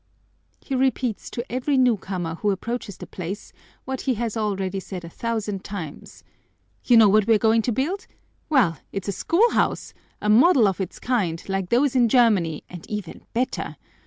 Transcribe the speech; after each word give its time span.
He 0.61 0.73
repeats 0.73 1.29
to 1.29 1.45
every 1.47 1.77
newcomer 1.77 2.33
who 2.33 2.49
approaches 2.49 2.97
the 2.97 3.05
place 3.05 3.53
what 3.85 4.01
he 4.01 4.15
has 4.15 4.35
already 4.35 4.79
said 4.79 5.05
a 5.05 5.09
thousand 5.09 5.63
times: 5.63 6.23
"You 6.83 6.97
know 6.97 7.07
what 7.07 7.27
we're 7.27 7.37
going 7.37 7.61
to 7.61 7.71
build? 7.71 8.07
Well, 8.49 8.79
it's 8.91 9.09
a 9.09 9.11
schoolhouse, 9.11 9.93
a 10.19 10.27
model 10.27 10.67
of 10.67 10.81
its 10.81 10.97
kind, 10.97 11.47
like 11.47 11.69
those 11.69 11.95
in 11.95 12.09
Germany, 12.09 12.63
and 12.67 12.89
even 12.89 13.27
better. 13.33 13.75